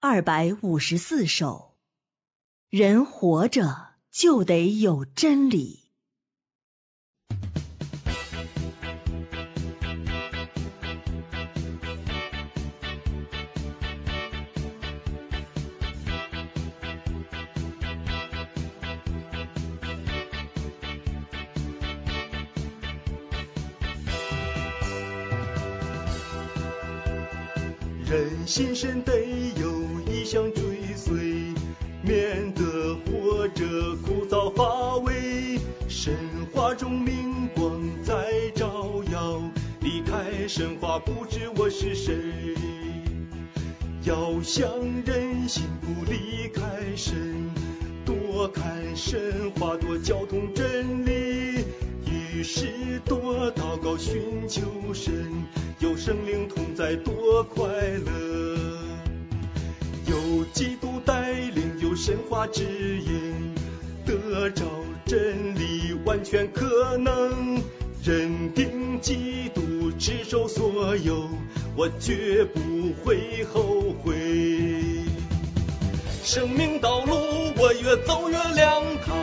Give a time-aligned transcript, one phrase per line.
[0.00, 1.74] 二百五十四首。
[2.70, 5.88] 人活着就得有真理。
[28.08, 29.12] 人心深得
[29.60, 29.77] 有
[30.30, 30.62] 想追
[30.94, 31.54] 随，
[32.02, 33.64] 免得活着
[34.04, 35.58] 枯燥乏味。
[35.88, 36.14] 神
[36.52, 38.12] 话中明光在
[38.54, 39.40] 照耀，
[39.80, 42.14] 离开神话不知我是谁。
[44.02, 44.68] 要想
[45.06, 46.62] 人心不离开
[46.94, 47.50] 神，
[48.04, 48.62] 多看
[48.94, 51.64] 神话，多交通真理。
[52.04, 54.60] 于是多祷告寻求
[54.92, 55.32] 神，
[55.78, 57.66] 有生灵同在多快
[58.04, 58.27] 乐。
[60.52, 63.54] 基督带领，有神话指引，
[64.04, 64.64] 得着
[65.04, 67.62] 真理完全可能。
[68.04, 71.28] 认定基督持守所有，
[71.76, 72.60] 我绝不
[73.04, 74.14] 会后悔。
[76.22, 77.12] 生命道路
[77.56, 79.16] 我越走越亮堂。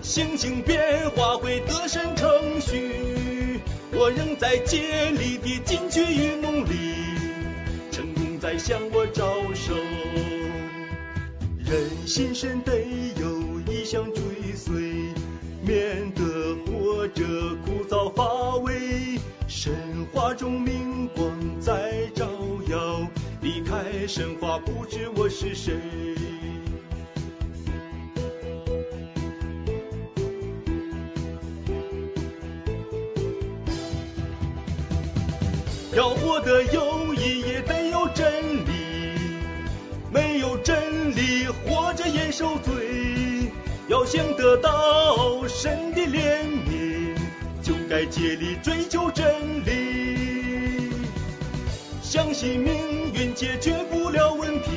[0.00, 3.60] 心情变化会得胜程序，
[3.92, 6.94] 我仍在竭力的进取与努力，
[7.90, 8.97] 成功在向我
[12.08, 12.72] 心身得
[13.20, 14.22] 有一项追
[14.56, 15.12] 随，
[15.60, 17.22] 免得活着
[17.66, 19.20] 枯燥乏味。
[19.46, 22.26] 神话中明光在照
[22.66, 23.06] 耀，
[23.42, 25.74] 离开神话不知我是谁。
[35.94, 38.88] 要活得有意义，得有真理。
[40.10, 41.87] 没有真理，活
[42.38, 43.50] 受罪。
[43.88, 47.16] 要想得到神的怜悯，
[47.60, 49.26] 就该竭力追求真
[49.66, 50.92] 理。
[52.00, 54.70] 相信命运解决不了问题，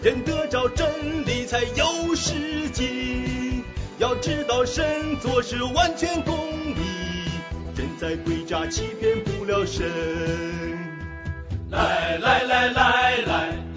[0.00, 0.88] 人得着真
[1.26, 3.62] 理才有时机。
[3.98, 6.34] 要知道神做事完全公
[6.64, 7.28] 义，
[7.76, 9.84] 人在诡诈欺骗不了神。
[11.70, 13.67] 来来来来来。